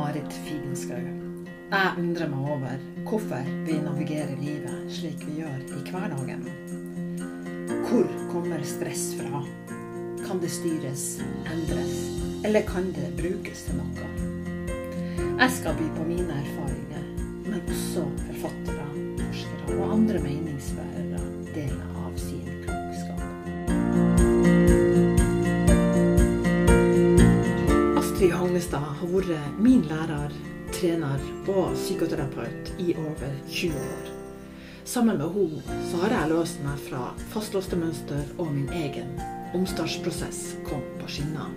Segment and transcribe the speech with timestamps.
[0.00, 1.08] Marit Figenschou.
[1.70, 6.46] Jeg undrer meg over hvorfor vi navigerer livet slik vi gjør i hverdagen.
[7.84, 9.42] Hvor kommer stress fra?
[10.24, 11.04] Kan det styres,
[11.52, 11.92] endres,
[12.48, 14.08] eller kan det brukes til noe?
[15.26, 17.04] Jeg skal by på mine erfaringer,
[17.44, 18.88] men også forfattere,
[19.20, 20.49] forskere og andre meningsbærere
[29.58, 30.32] min lærer,
[30.74, 34.10] trener og psykoterapeut i over 20 år.
[34.84, 39.12] Sammen med henne så har jeg løst meg fra fastlåste mønster, og min egen
[39.54, 41.50] omstartsprosess kom på skinner.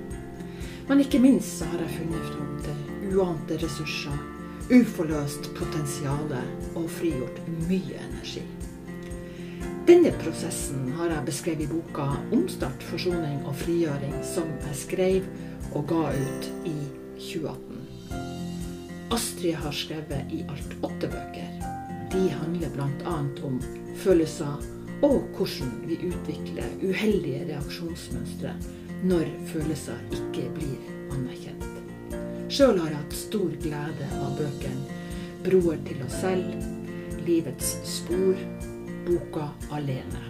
[0.89, 4.19] Men ikke minst så har jeg funnet fram til uante ressurser,
[4.73, 6.35] uforløst potensial
[6.75, 8.43] og frigjort mye energi.
[9.87, 15.25] Denne prosessen har jeg beskrevet i boka 'Omstart, forsoning og frigjøring', som jeg skrev
[15.75, 17.81] og ga ut i 2018.
[19.13, 21.49] Astrid har skrevet i alt åtte bøker.
[22.13, 23.17] De handler bl.a.
[23.45, 23.59] om
[24.03, 24.71] følelser
[25.03, 28.53] og hvordan vi utvikler uheldige reaksjonsmønstre
[29.03, 31.65] når følelser ikke blir anerkjent.
[32.53, 34.99] Sjøl har jeg hatt stor glede av bøkene
[35.43, 36.53] 'Broer til oss selv',
[37.25, 38.39] 'Livets spor',
[39.03, 40.23] boka 'Alene'.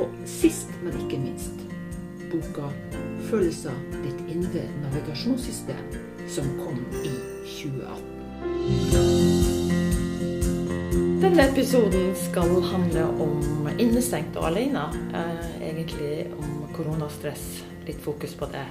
[0.00, 1.63] Og sist, men ikke minst,
[2.34, 2.68] boka
[3.30, 7.14] 'Følelser ditt indre navigasjonssystem', som kom i
[7.46, 8.14] 2018.
[11.22, 14.82] Denne episoden skal handle om innestengt og alene.
[15.14, 17.64] Eh, egentlig om koronastress.
[17.86, 18.66] Litt fokus på det.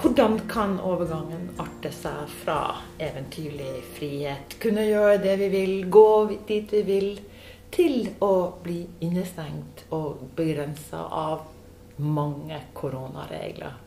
[0.00, 6.72] Hvordan kan overgangen arte seg fra eventyrlig frihet, kunne gjøre det vi vil, gå dit
[6.72, 7.20] vi vil,
[7.70, 11.40] til å bli innestengt og begrensa av
[11.98, 13.78] mange koronaregler?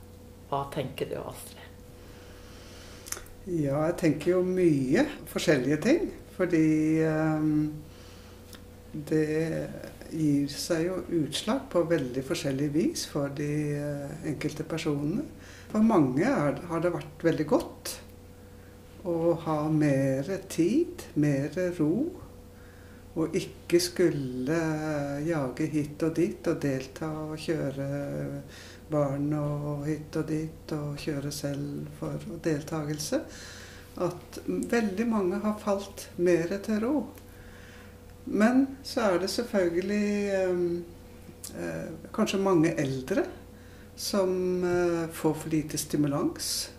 [0.50, 1.68] Hva tenker du, Astrid?
[3.48, 6.10] Ja, jeg tenker jo mye forskjellige ting.
[6.36, 7.72] Fordi um,
[8.92, 9.26] det
[10.12, 15.26] gir seg jo utslag på veldig forskjellig vis for de uh, enkelte personene.
[15.72, 17.94] For mange er, har det vært veldig godt
[19.08, 21.94] å ha mer tid, mer ro.
[23.20, 24.58] Og ikke skulle
[25.26, 27.88] jage hit og dit og delta og kjøre
[28.92, 33.20] barn og hit og dit og kjøre selv for deltakelse.
[34.02, 36.96] At veldig mange har falt mer til ro.
[38.32, 40.08] Men så er det selvfølgelig
[41.58, 43.26] eh, kanskje mange eldre
[43.96, 46.70] som eh, får for lite stimulans.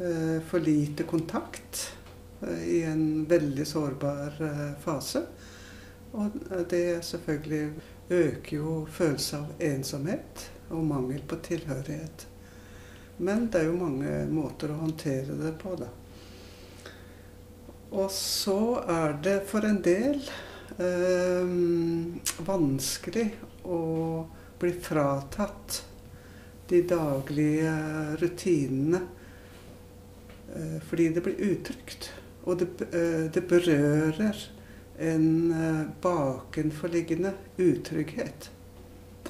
[0.00, 1.99] Eh, for lite kontakt eh,
[2.48, 5.24] i en veldig sårbar eh, fase.
[6.12, 6.40] Og
[6.70, 7.70] det selvfølgelig
[8.10, 12.26] øker jo følelsen av ensomhet og mangel på tilhørighet.
[13.20, 15.90] Men det er jo mange måter å håndtere det på, da.
[17.90, 20.20] Og så er det for en del
[20.78, 21.54] eh,
[22.46, 23.26] vanskelig
[23.66, 23.80] å
[24.60, 25.80] bli fratatt
[26.70, 27.74] de daglige
[28.20, 29.00] rutinene
[30.54, 32.12] eh, fordi det blir utrygt.
[32.44, 34.38] Og det, eh, det berører
[34.98, 38.50] en eh, bakenforliggende utrygghet.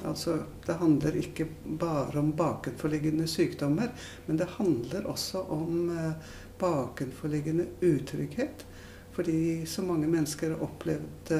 [0.05, 1.45] Altså, det handler ikke
[1.79, 3.91] bare om bakenforliggende sykdommer,
[4.25, 6.13] men det handler også om eh,
[6.59, 8.65] bakenforliggende utrygghet.
[9.11, 11.33] Fordi så mange mennesker har opplevd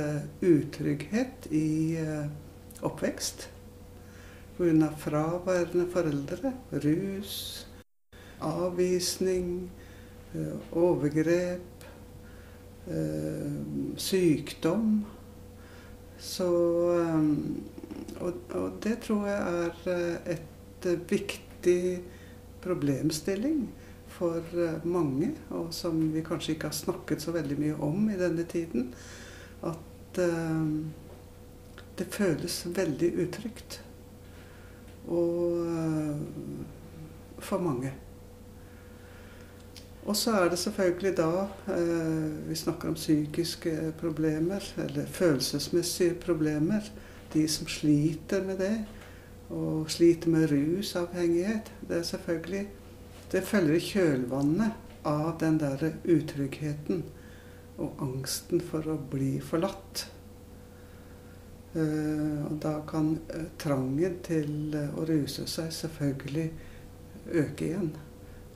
[0.43, 1.95] utrygghet i
[2.83, 3.45] oppvekst.
[4.57, 4.89] Pga.
[4.99, 6.51] fraværende foreldre,
[6.83, 7.67] rus,
[8.41, 9.71] avvisning,
[10.71, 11.85] overgrep,
[13.97, 15.01] sykdom.
[16.21, 16.47] Så
[18.21, 22.01] og, og, det tror jeg er eh, et eh, viktig
[22.61, 23.63] problemstilling
[24.11, 28.19] for eh, mange, og som vi kanskje ikke har snakket så veldig mye om i
[28.19, 28.91] denne tiden.
[29.61, 30.65] At uh,
[31.97, 33.77] det føles veldig utrygt.
[35.07, 36.17] Og uh,
[37.37, 37.93] for mange.
[40.05, 41.45] Og så er det selvfølgelig da
[41.75, 46.91] eh, Vi snakker om psykiske problemer, eller følelsesmessige problemer
[47.33, 48.85] de som sliter med det,
[49.49, 52.67] og sliter med rusavhengighet, det er selvfølgelig
[53.31, 54.71] Det følger i kjølvannet
[55.07, 57.03] av den derre utryggheten
[57.79, 60.03] og angsten for å bli forlatt.
[61.71, 66.49] Eh, og da kan uh, trangen til uh, å ruse seg selvfølgelig
[67.31, 67.93] øke igjen.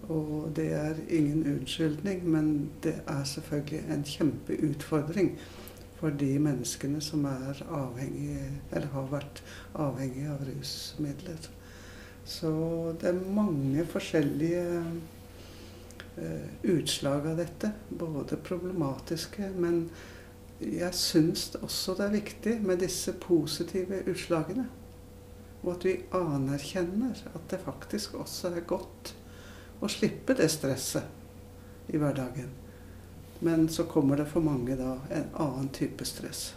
[0.09, 5.31] Og det er ingen unnskyldning, men det er selvfølgelig en kjempeutfordring
[5.95, 9.41] for de menneskene som er avhengige, eller har vært
[9.73, 11.49] avhengige av rusmidler.
[12.25, 12.51] Så
[13.01, 14.83] det er mange forskjellige
[16.17, 17.73] uh, utslag av dette.
[17.89, 19.87] Både problematiske, men
[20.61, 24.69] jeg syns også det er viktig med disse positive utslagene.
[25.63, 29.15] Og at vi anerkjenner at det faktisk også er godt
[29.80, 32.51] å slippe det stresset i hverdagen.
[33.39, 36.54] Men så kommer det for mange da en annen type stress.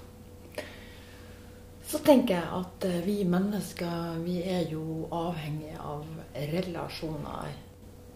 [1.88, 6.04] Så tenker jeg at eh, vi mennesker vi er jo avhengige av
[6.52, 7.54] relasjoner.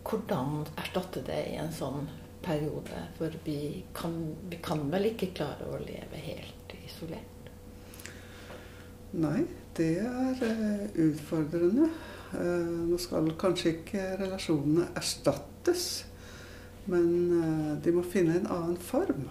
[0.04, 2.04] Hvordan erstatte det i en sånn
[2.44, 3.06] periode?
[3.16, 4.18] For vi kan,
[4.50, 7.48] vi kan vel ikke klare å leve helt isolert?
[9.12, 9.46] Nei,
[9.76, 11.88] det er uh, utfordrende.
[12.32, 16.06] Uh, nå skal kanskje ikke relasjonene erstattes,
[16.88, 19.28] men uh, de må finne en annen form.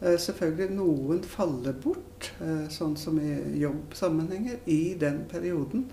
[0.00, 3.32] Eh, selvfølgelig noen faller bort, eh, sånn som i
[3.62, 5.86] jobbsammenhenger, i den perioden.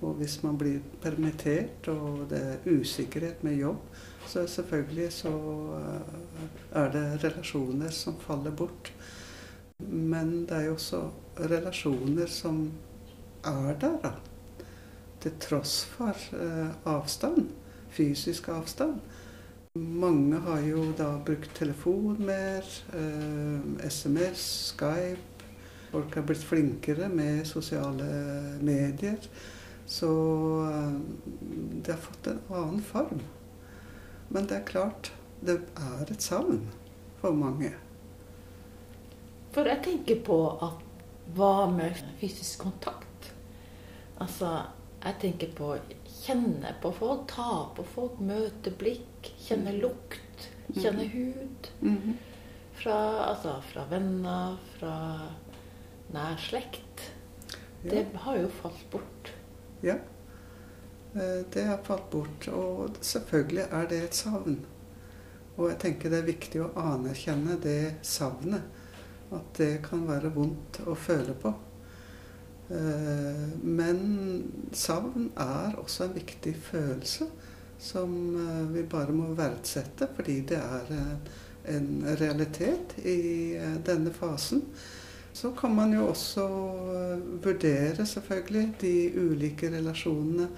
[0.00, 3.80] Og hvis man blir permittert og det er usikkerhet med jobb,
[4.26, 5.32] så selvfølgelig så
[5.80, 8.92] eh, er det relasjoner som faller bort.
[9.88, 11.02] Men det er jo også
[11.50, 12.70] relasjoner som
[13.44, 14.12] er der, da.
[15.20, 16.14] Til tross for
[16.86, 17.48] avstand.
[17.90, 19.00] Fysisk avstand.
[19.78, 25.44] Mange har jo da brukt telefon mer, eh, SMS, Skype.
[25.90, 28.08] Folk har blitt flinkere med sosiale
[28.60, 29.18] medier.
[29.86, 30.10] Så
[30.70, 31.00] eh,
[31.84, 33.22] det har fått en annen form.
[34.28, 36.64] Men det er klart, det er et savn
[37.20, 37.70] for mange.
[39.52, 40.82] For jeg tenker på at
[41.36, 43.32] hva med fysisk kontakt?
[44.20, 44.66] Altså,
[45.04, 45.74] jeg tenker på
[46.28, 49.80] kjenne på folk, ta på folk, møte blikk, kjenne mm.
[49.82, 51.12] lukt, kjenne mm.
[51.12, 51.70] hud.
[51.80, 52.16] Mm-hmm.
[52.78, 52.98] Fra,
[53.28, 54.94] altså, fra venner, fra
[56.14, 57.08] nær slekt.
[57.82, 59.32] Det har jo falt bort.
[59.86, 59.94] Ja,
[61.14, 62.48] eh, det har falt bort.
[62.48, 64.60] Og selvfølgelig er det et savn.
[65.56, 68.66] Og jeg tenker det er viktig å anerkjenne det savnet.
[69.34, 71.52] At det kan være vondt å føle på.
[72.68, 74.00] Eh, men
[74.76, 77.24] savn er også en viktig følelse
[77.80, 80.90] som eh, vi bare må verdsette, fordi det er
[81.72, 84.66] en realitet i eh, denne fasen.
[85.32, 86.44] Så kan man jo også
[87.44, 90.48] vurdere selvfølgelig de ulike relasjonene.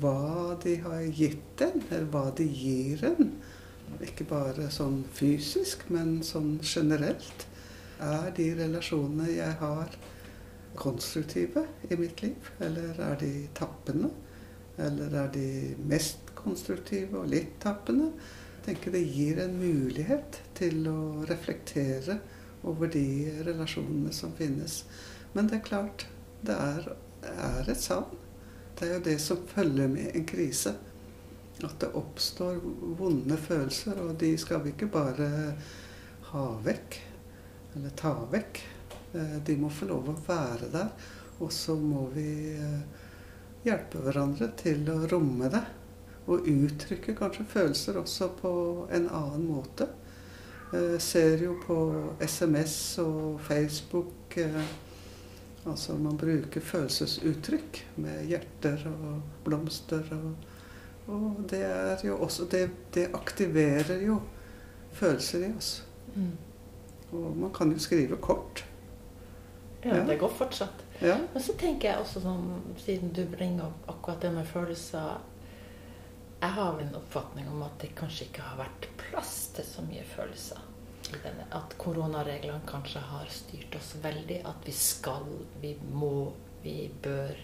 [0.00, 3.34] Hva de har gitt en, eller hva de gir en.
[4.02, 7.44] Ikke bare sånn fysisk, men sånn generelt.
[8.02, 9.92] Er de relasjonene jeg har,
[10.76, 12.50] konstruktive i mitt liv?
[12.60, 14.10] Eller er de tappende?
[14.76, 15.48] Eller er de
[15.88, 18.10] mest konstruktive og litt tappende?
[18.56, 22.18] Jeg tenker det gir en mulighet til å reflektere
[22.66, 23.06] over de
[23.46, 24.82] relasjonene som finnes.
[25.32, 26.06] Men det er klart,
[26.46, 26.90] det er,
[27.30, 28.18] er et savn.
[28.76, 30.74] Det er jo det som følger med en krise.
[31.64, 32.58] At det oppstår
[32.98, 35.28] vonde følelser, og de skal vi ikke bare
[36.32, 36.98] ha vekk
[37.76, 38.60] eller ta vekk.
[39.14, 41.10] Eh, de må få lov å være der.
[41.44, 43.04] Og så må vi eh,
[43.66, 45.62] hjelpe hverandre til å romme det.
[46.26, 48.52] Og uttrykke kanskje følelser også på
[48.94, 49.88] en annen måte.
[50.72, 51.78] Jeg eh, ser jo på
[52.20, 54.38] SMS og Facebook
[55.66, 60.04] Altså man bruker følelsesuttrykk med hjerter og blomster.
[60.14, 60.36] Og,
[61.10, 64.20] og det er jo også det, det, aktiverer jo
[64.94, 65.72] følelser i oss.
[66.14, 66.30] Mm.
[67.18, 68.62] Og man kan jo skrive kort.
[69.86, 70.84] Ja, det går fortsatt.
[70.98, 71.16] Ja.
[71.32, 75.18] Men så tenker jeg også sånn, siden du bringer opp akkurat det med følelser
[76.40, 80.04] Jeg har en oppfatning om at det kanskje ikke har vært plass til så mye
[80.04, 80.60] følelser.
[81.54, 84.42] At koronareglene kanskje har styrt oss veldig.
[84.44, 85.28] At vi skal,
[85.62, 86.32] vi må,
[86.64, 87.36] vi bør.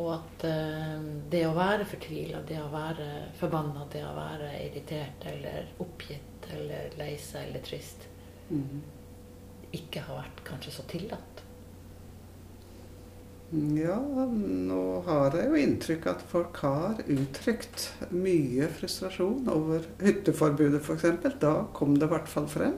[0.00, 3.08] Og at uh, det å være fortvila, det å være
[3.38, 8.08] forbanna, det å være irritert eller oppgitt eller lei seg eller trist
[8.50, 8.99] mm
[9.76, 11.44] ikke har vært kanskje så tillatt?
[13.50, 13.96] Ja,
[14.30, 21.08] nå har jeg jo inntrykk at folk har uttrykt mye frustrasjon over hytteforbudet f.eks.
[21.42, 22.76] Da kom det i hvert fall frem.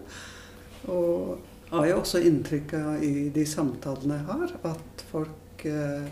[0.89, 6.09] Og jeg har jo også inntrykk av i de samtalene jeg har, at folk eh,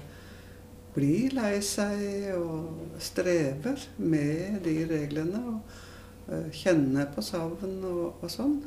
[0.93, 5.41] blir lei seg og strever med de reglene.
[5.55, 8.61] Og eh, kjenner på savn og, og sånn.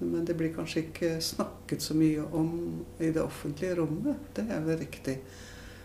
[0.00, 2.52] Men det blir kanskje ikke snakket så mye om
[2.98, 4.30] i det offentlige rommet.
[4.34, 5.18] Det er vel riktig.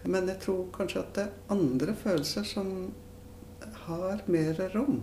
[0.05, 2.71] Men jeg tror kanskje at det er andre følelser som
[3.87, 5.01] har mer rom.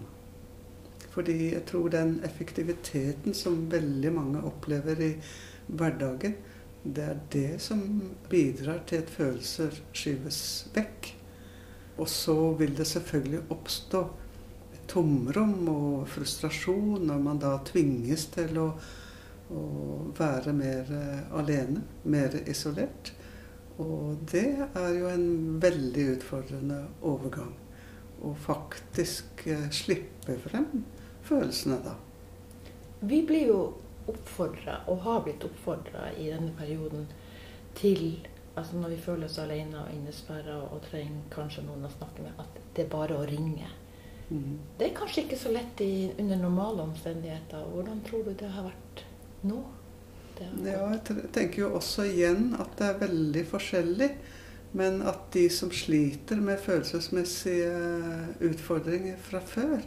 [1.12, 5.12] Fordi jeg tror den effektiviteten som veldig mange opplever i
[5.66, 6.38] hverdagen,
[6.82, 7.82] det er det som
[8.30, 10.40] bidrar til at følelser skyves
[10.74, 11.12] vekk.
[12.00, 14.02] Og så vil det selvfølgelig oppstå
[14.90, 18.66] tomrom og frustrasjon når man da tvinges til å,
[19.52, 19.64] å
[20.18, 23.12] være mer eh, alene, mer isolert.
[23.82, 27.54] Og det er jo en veldig utfordrende overgang.
[28.22, 30.84] Å faktisk eh, slippe frem
[31.26, 31.96] følelsene da.
[33.02, 33.62] Vi blir jo
[34.10, 37.06] oppfordra, og har blitt oppfordra i denne perioden,
[37.78, 42.26] til altså når vi føler oss alene og innesperra og trenger kanskje noen å snakke
[42.26, 43.70] med, at det er bare å ringe.
[44.28, 44.58] Mm.
[44.78, 47.64] Det er kanskje ikke så lett i, under normale omstendigheter.
[47.72, 48.81] Hvordan tror du det har vært
[49.48, 49.62] nå?
[50.38, 54.10] Det Ja, jeg tenker jo også igjen at det er veldig forskjellig.
[54.72, 57.72] Men at de som sliter med følelsesmessige
[58.48, 59.82] utfordringer fra før,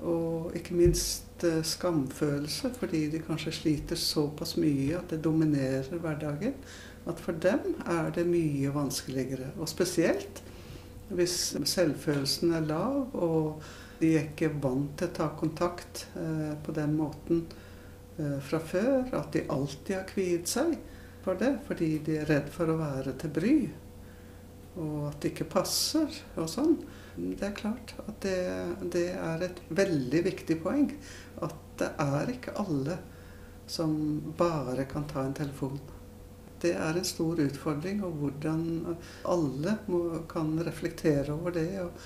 [0.00, 6.56] og ikke minst eh, skamfølelse fordi de kanskje sliter såpass mye at det dominerer hverdagen,
[7.06, 9.52] at for dem er det mye vanskeligere.
[9.60, 10.42] Og spesielt
[11.14, 13.62] hvis selvfølelsen er lav og
[14.00, 17.44] de er ikke vant til å ta kontakt eh, på den måten
[18.16, 20.76] fra før, at de alltid har kviet seg
[21.24, 23.54] for det fordi de er redd for å være til bry,
[24.76, 26.76] og at det ikke passer og sånn.
[27.14, 28.38] Det er klart at det,
[28.90, 30.88] det er et veldig viktig poeng.
[31.46, 32.96] At det er ikke alle
[33.70, 33.94] som
[34.38, 35.78] bare kan ta en telefon.
[36.60, 38.64] Det er en stor utfordring, og hvordan
[39.30, 41.68] alle må, kan reflektere over det.
[41.84, 42.04] Og,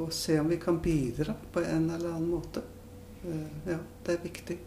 [0.00, 2.64] og se om vi kan bidra på en eller annen måte.
[3.24, 4.58] Eh, Ja, det er viktig.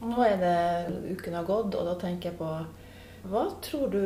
[0.00, 2.50] Nå er det uken har gått, og da tenker jeg på
[3.30, 4.02] Hva tror du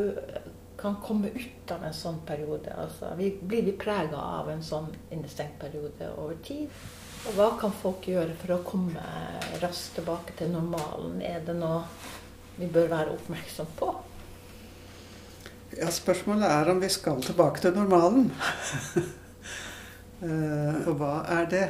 [0.78, 2.70] kan komme ut av en sånn periode?
[2.78, 6.70] Altså, blir vi prega av en sånn innestengt periode over tid?
[7.26, 9.02] Og hva kan folk gjøre for å komme
[9.62, 11.18] raskt tilbake til normalen?
[11.26, 11.82] Er det noe
[12.58, 13.90] vi bør være oppmerksom på?
[15.76, 18.30] Ja, Spørsmålet er om vi skal tilbake til normalen.
[20.18, 21.66] Eh, Og hva er det?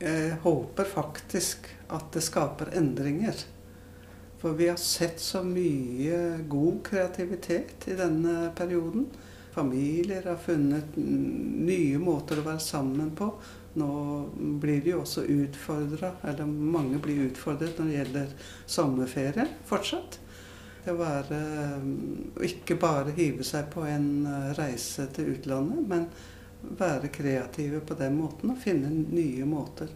[0.00, 3.36] Jeg håper faktisk at det skaper endringer.
[4.40, 9.04] For vi har sett så mye god kreativitet i denne perioden.
[9.52, 13.28] Familier har funnet nye måter å være sammen på.
[13.76, 13.90] Nå
[14.62, 20.18] blir de også utfordra, eller mange blir utfordret når det gjelder sommerferie fortsatt.
[20.80, 21.38] Det å være
[22.40, 26.06] å ikke bare hive seg på en eh, reise til utlandet, men
[26.62, 29.90] være kreative på den måten og finne nye måter.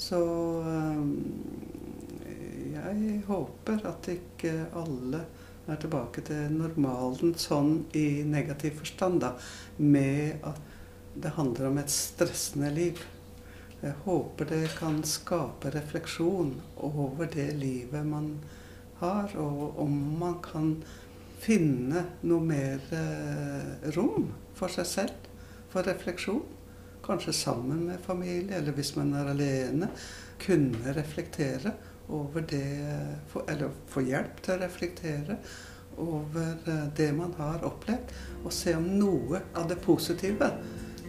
[0.00, 0.20] Så
[0.64, 1.04] eh,
[2.74, 5.24] jeg håper at ikke alle
[5.70, 9.34] er tilbake til normalen sånn i negativ forstand, da,
[9.76, 10.60] med at
[11.20, 13.02] det handler om et stressende liv.
[13.80, 18.34] Jeg håper det kan skape refleksjon over det livet man
[19.00, 20.74] har, og om man kan
[21.40, 25.29] finne noe mer eh, rom for seg selv,
[25.72, 26.42] for refleksjon.
[27.04, 29.90] Kanskje sammen med familie, eller hvis man er alene.
[30.40, 31.72] Kunne reflektere
[32.10, 32.66] over det
[33.48, 35.36] Eller få hjelp til å reflektere
[36.00, 40.48] over eh, det man har opplevd, og se om noe av det positive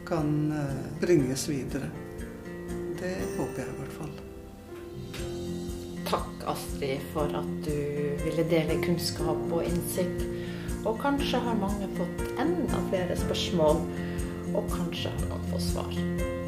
[0.08, 1.90] kan eh, bringes videre.
[3.00, 4.12] Det håper jeg i hvert fall.
[6.12, 7.78] Takk, Astrid, for at du
[8.26, 10.26] ville dele kunnskap og innsikt.
[10.82, 13.84] Og kanskje har mange fått enda flere spørsmål,
[14.54, 16.41] og kanskje han kan få svar.